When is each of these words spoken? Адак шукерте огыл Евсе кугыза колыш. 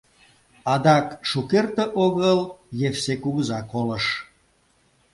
Адак 0.73 1.07
шукерте 1.29 1.85
огыл 2.05 2.39
Евсе 2.87 3.13
кугыза 3.23 3.59
колыш. 3.71 4.05